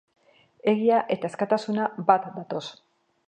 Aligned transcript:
Egia 0.71 1.01
eta 1.17 1.31
askatasuna 1.33 1.87
bat 2.09 2.27
datoz. 2.41 2.65